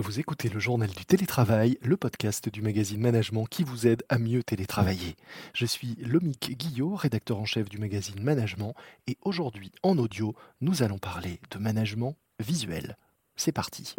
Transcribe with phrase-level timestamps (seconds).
[0.00, 4.18] Vous écoutez le journal du télétravail, le podcast du magazine Management qui vous aide à
[4.18, 5.14] mieux télétravailler.
[5.52, 8.74] Je suis Lomique Guillot, rédacteur en chef du magazine Management,
[9.06, 12.96] et aujourd'hui en audio, nous allons parler de management visuel.
[13.36, 13.94] C'est parti.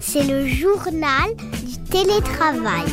[0.00, 2.86] C'est le journal du télétravail.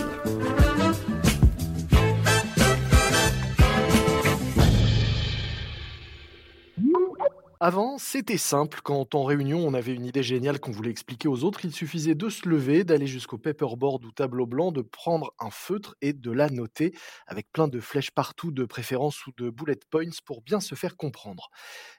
[7.62, 8.82] Avant, c'était simple.
[8.84, 12.14] Quand en réunion, on avait une idée géniale qu'on voulait expliquer aux autres, il suffisait
[12.16, 16.32] de se lever, d'aller jusqu'au paperboard ou tableau blanc, de prendre un feutre et de
[16.32, 16.94] la noter
[17.28, 20.98] avec plein de flèches partout, de préférence ou de bullet points pour bien se faire
[20.98, 21.50] comprendre.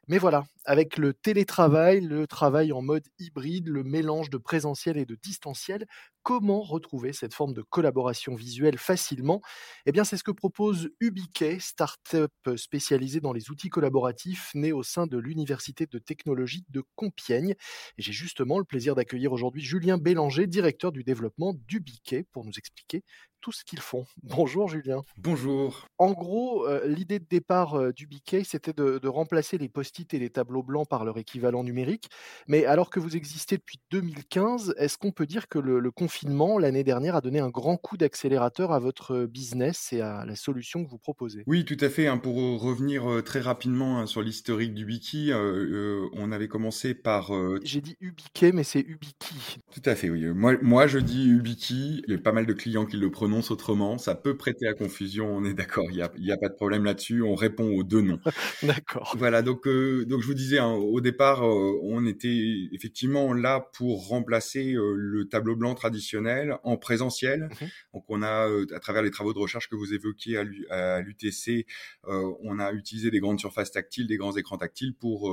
[0.08, 5.06] Mais voilà, avec le télétravail, le travail en mode hybride, le mélange de présentiel et
[5.06, 5.86] de distanciel,
[6.26, 9.40] comment retrouver cette forme de collaboration visuelle facilement?
[9.86, 14.82] Eh bien, c'est ce que propose Ubiquet, start-up spécialisée dans les outils collaboratifs, née au
[14.82, 17.54] sein de l'Université de technologie de Compiègne.
[17.96, 22.58] Et j'ai justement le plaisir d'accueillir aujourd'hui Julien Bélanger, directeur du développement d'Ubiquet, pour nous
[22.58, 23.04] expliquer
[23.40, 24.06] tout ce qu'ils font.
[24.22, 25.02] Bonjour Julien.
[25.18, 25.86] Bonjour.
[25.98, 30.12] En gros, euh, l'idée de départ euh, du BK, c'était de, de, remplacer les post-it
[30.14, 32.08] et les tableaux blancs par leur équivalent numérique.
[32.48, 36.58] Mais alors que vous existez depuis 2015, est-ce qu'on peut dire que le, le confinement
[36.58, 40.84] l'année dernière a donné un grand coup d'accélérateur à votre business et à la solution
[40.84, 41.44] que vous proposez?
[41.46, 42.06] Oui, tout à fait.
[42.06, 46.94] Hein, pour revenir euh, très rapidement hein, sur l'historique du Biki, euh, on avait commencé
[46.94, 47.34] par.
[47.34, 47.58] Euh...
[47.64, 49.58] J'ai dit Ubiquet, mais c'est Ubiki.
[49.72, 50.26] Tout à fait, oui.
[50.26, 52.02] Moi, moi je dis Ubiki.
[52.06, 53.98] Il y a pas mal de clients qui le prononcent autrement.
[53.98, 55.86] Ça peut prêter à confusion, on est d'accord.
[55.90, 57.22] Il n'y a, pas de problème là-dessus.
[57.22, 58.20] On répond aux deux noms.
[58.62, 59.14] d'accord.
[59.18, 63.68] Voilà, donc, euh, donc je vous disais, hein, au départ, euh, on était effectivement là
[63.74, 67.48] pour remplacer euh, le tableau blanc traditionnel en présentiel.
[67.60, 67.64] Mmh.
[67.94, 70.38] Donc on a, à travers les travaux de recherche que vous évoquiez
[70.70, 71.66] à l'UTC,
[72.04, 75.32] on a utilisé des grandes surfaces tactiles, des grands écrans tactiles pour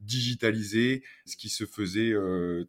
[0.00, 2.12] digitaliser ce qui se faisait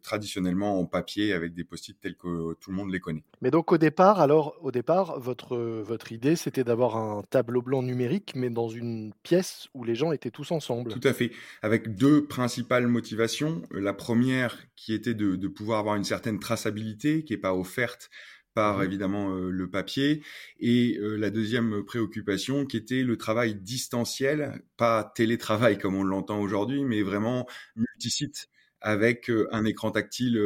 [0.02, 3.24] traditionnellement en papier avec des post-it tels que tout le monde les connaît.
[3.42, 7.82] Mais donc au départ, alors au départ, votre, votre idée, c'était d'avoir un tableau blanc
[7.82, 10.92] numérique, mais dans une pièce où les gens étaient tous ensemble.
[10.92, 13.62] Tout à fait, avec deux principales motivations.
[13.70, 18.10] La première, qui était de, de pouvoir avoir une certaine traçabilité, qui n'est pas offerte
[18.54, 18.84] par mmh.
[18.84, 20.22] évidemment euh, le papier
[20.60, 26.40] et euh, la deuxième préoccupation qui était le travail distanciel, pas télétravail comme on l'entend
[26.40, 27.46] aujourd'hui, mais vraiment
[27.76, 28.48] multisite
[28.84, 30.38] avec un écran tactile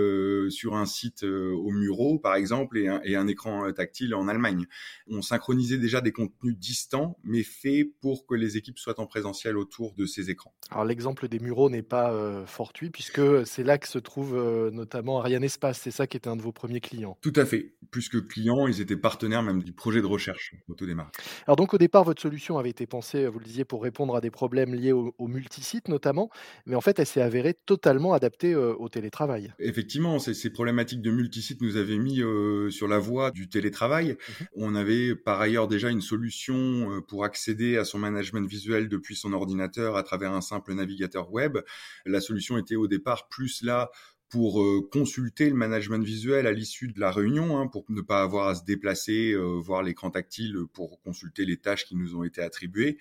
[0.48, 4.66] sur un site au Muro, par exemple, et un, et un, écran tactile en Allemagne.
[5.08, 9.56] On synchronisait déjà des contenus distants, mais faits pour que les équipes soient en présentiel
[9.56, 10.54] autour de ces écrans.
[10.70, 14.70] Alors l'exemple des Mureaux n'est pas euh, fortuit, puisque c'est là que se trouve euh,
[14.70, 15.80] notamment Ariane Espace.
[15.82, 17.18] C'est ça qui était un de vos premiers clients.
[17.20, 17.74] Tout à fait.
[17.90, 21.12] Plus que clients, ils étaient partenaires même du projet de recherche au tout démarrage.
[21.46, 24.20] Alors donc au départ, votre solution avait été pensée, vous le disiez, pour répondre à
[24.20, 26.30] des problèmes liés au, au multisite notamment,
[26.66, 29.52] mais en fait, elle s'est avérée totalement adaptée au télétravail.
[29.58, 32.22] Effectivement, ces problématiques de multisite nous avaient mis
[32.70, 34.12] sur la voie du télétravail.
[34.12, 39.16] Mmh On avait par ailleurs déjà une solution pour accéder à son management visuel depuis
[39.16, 41.58] son ordinateur à travers un simple navigateur web.
[42.06, 43.90] La solution était au départ plus là
[44.28, 48.22] pour euh, consulter le management visuel à l'issue de la réunion, hein, pour ne pas
[48.22, 52.24] avoir à se déplacer, euh, voir l'écran tactile pour consulter les tâches qui nous ont
[52.24, 52.98] été attribuées.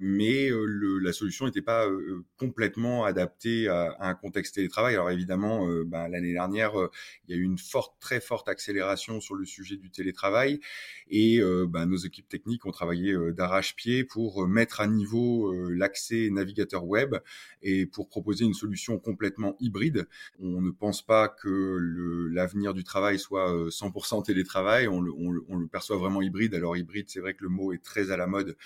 [0.00, 1.86] Mais euh, le, la solution n'était pas
[2.38, 4.94] complètement adaptée à, à, un contexte télétravail.
[4.94, 6.72] Alors évidemment, ben, l'année dernière,
[7.26, 10.60] il y a eu une forte, très forte accélération sur le sujet du télétravail,
[11.08, 17.16] et ben, nos équipes techniques ont travaillé d'arrache-pied pour mettre à niveau l'accès navigateur web
[17.62, 20.06] et pour proposer une solution complètement hybride.
[20.72, 21.78] Pense pas que
[22.32, 24.88] l'avenir du travail soit 100% télétravail.
[24.88, 26.54] On le, on, on le, perçoit vraiment hybride.
[26.54, 28.56] Alors hybride, c'est vrai que le mot est très à la mode,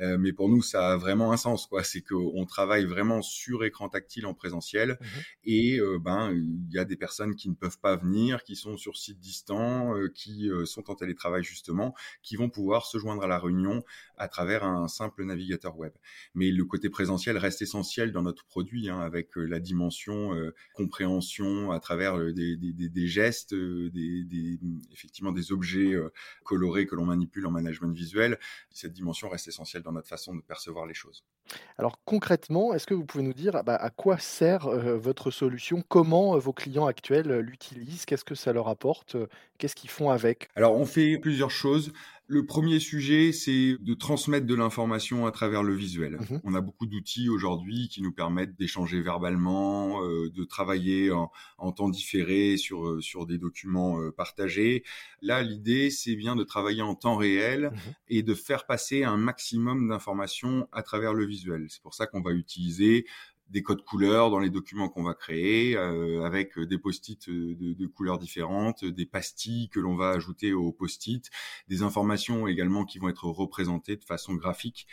[0.00, 1.66] euh, mais pour nous, ça a vraiment un sens.
[1.66, 1.82] quoi.
[1.84, 5.06] C'est qu'on travaille vraiment sur écran tactile en présentiel, mmh
[5.44, 8.76] et euh, ben il y a des personnes qui ne peuvent pas venir, qui sont
[8.76, 13.26] sur site distant, euh, qui sont en télétravail justement, qui vont pouvoir se joindre à
[13.26, 13.82] la réunion
[14.16, 15.92] à travers un simple navigateur web.
[16.34, 20.32] Mais le côté présentiel reste essentiel dans notre produit, hein, avec la dimension
[20.74, 24.58] compréhension à travers euh, des, des, des gestes, euh, des,
[24.92, 26.12] effectivement des objets euh,
[26.44, 28.38] colorés que l'on manipule en management visuel.
[28.70, 31.24] Cette dimension reste essentielle dans notre façon de percevoir les choses.
[31.78, 35.82] Alors concrètement, est-ce que vous pouvez nous dire bah, à quoi sert votre solution?
[35.88, 38.04] Comment vos clients actuels l'utilisent?
[38.04, 39.16] Qu'est-ce que ça leur apporte?
[39.58, 40.48] Qu'est-ce qu'ils font avec?
[40.54, 41.92] Alors on fait plusieurs choses.
[42.32, 46.14] Le premier sujet, c'est de transmettre de l'information à travers le visuel.
[46.14, 51.32] Mmh on a beaucoup d'outils aujourd'hui qui nous permettent d'échanger verbalement, euh, de travailler en,
[51.58, 54.84] en, temps différé sur, euh, sur des documents euh, partagés.
[55.22, 57.78] Là, l'idée, c'est bien de travailler en temps réel mmh
[58.12, 61.66] et de faire passer un maximum d'informations à travers le visuel.
[61.68, 63.06] C'est pour ça qu'on va utiliser
[63.50, 67.86] des codes couleurs dans les documents qu'on va créer, euh, avec des post-it de, de,
[67.86, 71.30] couleurs différentes, des pastilles que l'on va ajouter aux post-it,
[71.68, 74.86] des informations également qui vont être représentées de façon graphique.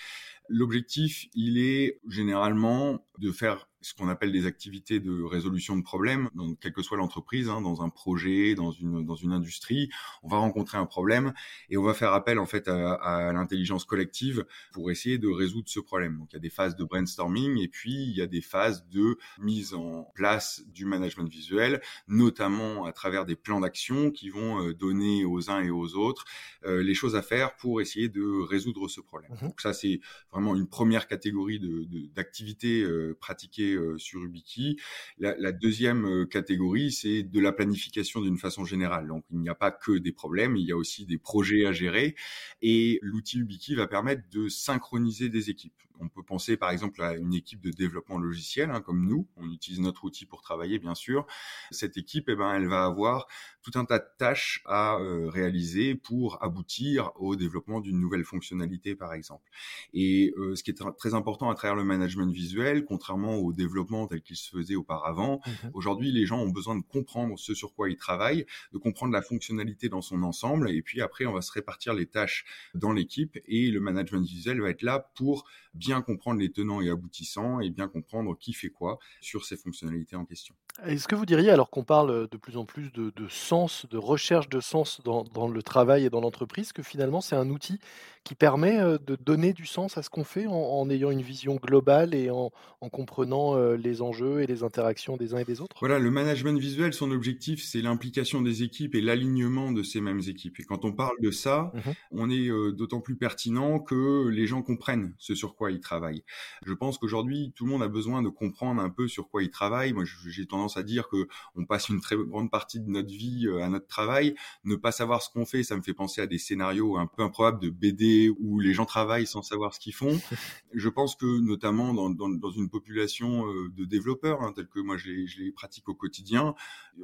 [0.49, 6.29] L'objectif, il est généralement de faire ce qu'on appelle des activités de résolution de problèmes,
[6.35, 9.89] donc quelle que soit l'entreprise, hein, dans un projet, dans une dans une industrie,
[10.23, 11.33] on va rencontrer un problème
[11.69, 15.69] et on va faire appel en fait à, à l'intelligence collective pour essayer de résoudre
[15.69, 16.17] ce problème.
[16.17, 18.85] Donc il y a des phases de brainstorming et puis il y a des phases
[18.89, 24.61] de mise en place du management visuel, notamment à travers des plans d'action qui vont
[24.61, 26.25] euh, donner aux uns et aux autres
[26.65, 29.31] euh, les choses à faire pour essayer de résoudre ce problème.
[29.31, 30.01] Mmh donc ça c'est
[30.31, 34.79] vraiment une première catégorie de d'activités euh, pratiquées euh, sur Ubiki.
[35.19, 39.07] La, deuxième euh, catégorie, c'est de la planification d'une façon générale.
[39.07, 41.71] Donc, il n'y a pas que des problèmes, il y a aussi des projets à
[41.71, 42.15] gérer.
[42.61, 45.86] Et l'outil Ubiki va permettre de synchroniser des équipes.
[45.99, 49.27] On peut penser par exemple à une équipe de développement logiciel, hein, comme nous.
[49.35, 51.25] On utilise notre outil pour travailler, bien sûr.
[51.71, 53.27] Cette équipe, eh ben, elle va avoir
[53.61, 58.95] tout un tas de tâches à euh, réaliser pour aboutir au développement d'une nouvelle fonctionnalité,
[58.95, 59.49] par exemple.
[59.93, 64.07] Et euh, ce qui est très important à travers le management visuel, contrairement au développement
[64.07, 67.73] tel qu'il se faisait auparavant, mmh aujourd'hui, les gens ont besoin de comprendre ce sur
[67.73, 71.41] quoi ils travaillent, de comprendre la fonctionnalité dans son ensemble, et puis après, on va
[71.41, 75.86] se répartir les tâches dans l'équipe, et le management visuel va être là pour bien
[76.01, 80.25] comprendre les tenants et aboutissants et bien comprendre qui fait quoi sur ces fonctionnalités en
[80.25, 80.55] question.
[80.85, 84.47] Est-ce que vous diriez, alors qu'on parle de plus en plus de, sens, de recherche
[84.49, 87.79] de sens dans, dans le travail et dans l'entreprise, que finalement c'est un outil
[88.23, 92.13] qui permet de donner du sens à ce qu'on fait en, ayant une vision globale
[92.13, 92.51] et en,
[92.91, 95.77] comprenant les enjeux et les interactions des uns et des autres?
[95.79, 100.21] Voilà, le management visuel, son objectif, c'est l'implication des équipes et l'alignement de ces mêmes
[100.27, 100.59] équipes.
[100.59, 101.79] Et quand on parle de ça, mmh
[102.11, 106.23] on est d'autant plus pertinent que les gens comprennent ce sur quoi ils travaillent.
[106.65, 109.51] Je pense qu'aujourd'hui, tout le monde a besoin de comprendre un peu sur quoi ils
[109.51, 109.93] travaillent.
[109.93, 113.47] Moi, j'ai tendance à dire que on passe une très grande partie de notre vie
[113.61, 114.35] à notre travail.
[114.63, 117.23] Ne pas savoir ce qu'on fait, ça me fait penser à des scénarios un peu
[117.23, 120.19] improbables de BD où les gens travaillent sans savoir ce qu'ils font.
[120.73, 124.79] Je pense que notamment dans, dans, dans une population euh, de développeurs, hein, tels que
[124.79, 126.55] moi je les, je les, pratique au quotidien,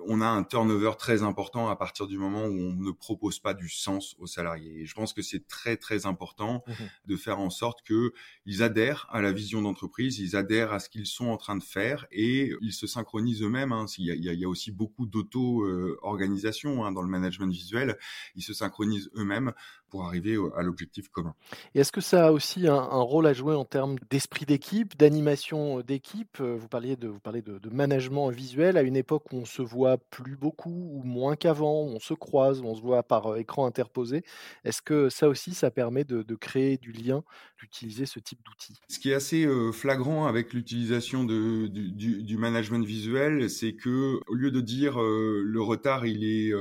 [0.05, 3.53] on a un turnover très important à partir du moment où on ne propose pas
[3.53, 4.81] du sens aux salariés.
[4.81, 6.73] Et je pense que c'est très très important mmh
[7.05, 8.13] de faire en sorte que
[8.45, 11.63] ils adhèrent à la vision d'entreprise, ils adhèrent à ce qu'ils sont en train de
[11.63, 13.71] faire et ils se synchronisent eux-mêmes.
[13.71, 13.85] Hein.
[13.97, 17.97] Il, y a, aussi beaucoup d'auto-organisation hein, dans le management visuel.
[18.35, 19.53] Ils se synchronisent eux-mêmes
[19.89, 21.35] pour arriver à l'objectif commun.
[21.75, 25.81] Et est-ce que ça a aussi un, rôle à jouer en termes d'esprit d'équipe, d'animation
[25.81, 26.39] d'équipe?
[26.41, 29.97] Vous parliez, de, vous parlez de, management visuel à une époque où on se voit
[29.97, 34.23] plus beaucoup ou moins qu'avant, on se croise, on se voit par euh, écran interposé.
[34.63, 37.23] Est-ce que ça aussi, ça permet de, créer du lien,
[37.59, 38.43] d'utiliser ce type
[38.87, 44.51] Ce qui est assez flagrant avec l'utilisation du, du, management visuel, c'est que au lieu
[44.51, 46.53] de dire le retard il est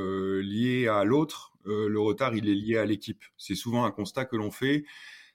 [0.43, 3.23] lié à l'autre, euh, le retard, il est lié à l'équipe.
[3.37, 4.85] C'est souvent un constat que l'on fait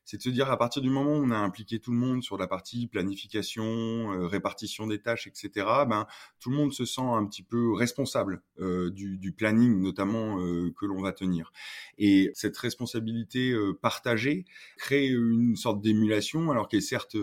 [0.08, 2.24] c'est de se dire à partir du moment où on a impliqué tout le monde
[2.24, 3.66] sur la partie planification,
[4.14, 6.08] euh, répartition des tâches, etc., ben
[6.40, 10.86] tout le monde se sent un petit peu responsable euh, du, planning notamment euh, que
[10.86, 11.52] l'on va tenir.
[11.98, 14.46] Et cette responsabilité partagée
[14.78, 17.18] crée une sorte d'émulation, alors qu'elle est certes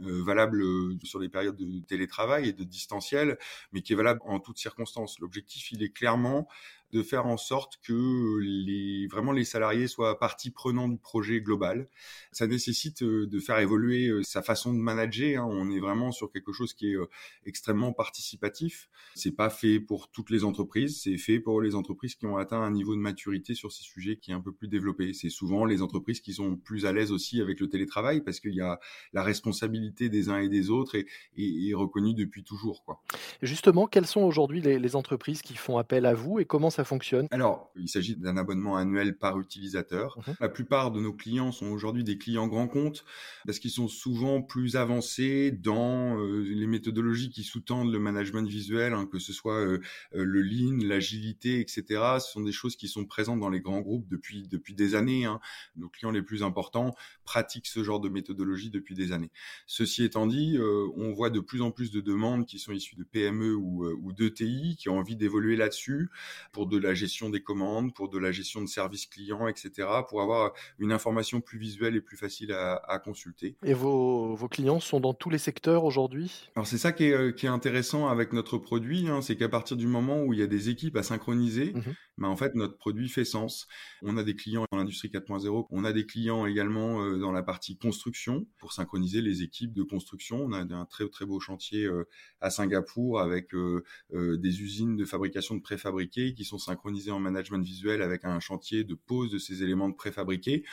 [0.00, 0.64] valable
[1.04, 3.38] sur les périodes de télétravail et de distanciel,
[3.72, 5.20] mais qui est valable en toutes circonstances.
[5.20, 6.48] L'objectif, il est clairement
[6.94, 11.88] de faire en sorte que les, vraiment les salariés soient partie prenante du projet global.
[12.30, 15.42] Ça nécessite euh, de faire évoluer euh, sa façon de manager.
[15.42, 15.48] Hein.
[15.50, 17.06] On est vraiment sur quelque chose qui est euh,
[17.46, 18.88] extrêmement participatif.
[19.16, 21.00] C'est pas fait pour toutes les entreprises.
[21.02, 24.16] C'est fait pour les entreprises qui ont atteint un niveau de maturité sur ces sujets
[24.16, 25.12] qui est un peu plus développé.
[25.14, 28.54] C'est souvent les entreprises qui sont plus à l'aise aussi avec le télétravail parce qu'il
[28.54, 28.78] y a
[29.12, 32.84] la responsabilité des uns et des autres et, est reconnue depuis toujours.
[32.84, 33.02] Quoi.
[33.42, 37.26] Justement, quelles sont aujourd'hui les, entreprises qui font appel à vous et comment ça fonctionne
[37.30, 40.18] Alors, il s'agit d'un abonnement annuel par utilisateur.
[40.18, 43.04] Mmh La plupart de nos clients sont aujourd'hui des clients grands comptes
[43.46, 48.92] parce qu'ils sont souvent plus avancés dans euh, les méthodologies qui sous-tendent le management visuel,
[48.92, 49.80] hein, que ce soit euh,
[50.14, 51.84] euh, le lean, l'agilité, etc.
[52.20, 55.24] Ce sont des choses qui sont présentes dans les grands groupes depuis depuis des années.
[55.24, 55.40] Hein.
[55.76, 59.30] Nos clients les plus importants pratiquent ce genre de méthodologie depuis des années.
[59.66, 60.58] Ceci étant dit,
[60.96, 64.12] on voit de plus en plus de demandes qui sont issues de PME ou, ou
[64.12, 66.10] d'ETI qui ont envie d'évoluer là-dessus
[66.52, 70.22] pour de la gestion des commandes, pour de la gestion de services clients, etc., pour
[70.22, 73.56] avoir une information plus visuelle et plus facile à, à consulter.
[73.64, 76.50] Et vos, vos, clients sont dans tous les secteurs aujourd'hui?
[76.56, 79.76] Alors c'est ça qui est, qui est, intéressant avec notre produit, hein, c'est qu'à partir
[79.76, 83.08] du moment où il y a des équipes à synchroniser, mmh en fait notre produit
[83.08, 83.66] fait sens.
[84.02, 87.42] On a des clients dans l'industrie 4.0, on a des clients également euh, dans la
[87.42, 90.44] partie construction pour synchroniser les équipes de construction.
[90.44, 92.08] On a un très très beau chantier euh,
[92.40, 97.64] à Singapour avec euh, des usines de fabrication de préfabriqués qui sont synchronisées en management
[97.64, 100.64] visuel avec un chantier de pose de ces éléments préfabriqués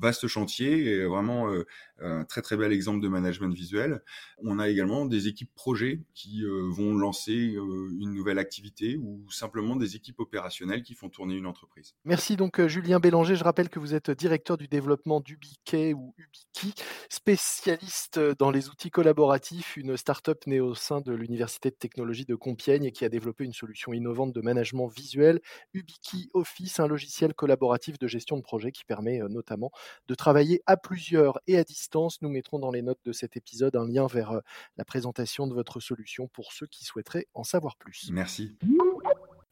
[0.00, 1.66] vaste chantier et vraiment euh,
[2.02, 4.02] un très très bel exemple de management visuel.
[4.42, 9.30] On a également des équipes projets qui euh, vont lancer euh, une nouvelle activité ou
[9.30, 11.94] simplement des équipes opérationnelles qui font tourner une entreprise.
[12.04, 13.36] Merci donc Julien Bélanger.
[13.36, 16.74] Je rappelle que vous êtes directeur du développement d'Ubiquet ou Ubiki,
[17.10, 22.34] spécialiste dans les outils collaboratifs, une start-up née au sein de l'Université de technologie de
[22.34, 25.40] Compiègne et qui a développé une solution innovante de management visuel,
[25.74, 29.70] Ubiki Office, un logiciel collaboratif de gestion de projet qui permet notamment
[30.08, 32.20] de travailler à plusieurs et à distance.
[32.22, 34.40] Nous mettrons dans les notes de cet épisode un lien vers
[34.76, 38.08] la présentation de votre solution pour ceux qui souhaiteraient en savoir plus.
[38.12, 38.56] Merci.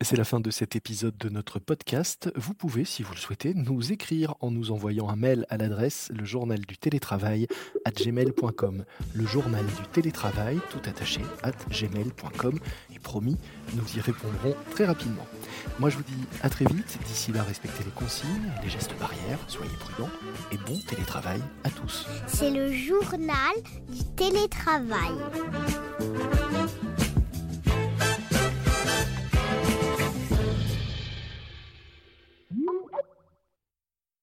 [0.00, 2.30] C'est la fin de cet épisode de notre podcast.
[2.36, 6.12] Vous pouvez, si vous le souhaitez, nous écrire en nous envoyant un mail à l'adresse
[6.16, 7.48] le journal du télétravail
[7.84, 7.90] at.
[9.14, 12.60] Le journal du télétravail, tout attaché, at gmail.com.
[12.94, 13.36] Et promis,
[13.74, 15.26] nous y répondrons très rapidement.
[15.80, 16.96] Moi, je vous dis à très vite.
[17.04, 20.10] D'ici là, respectez les consignes, les gestes barrières, soyez prudents
[20.52, 22.06] et bon télétravail à tous.
[22.28, 23.56] C'est le journal
[23.88, 25.16] du télétravail.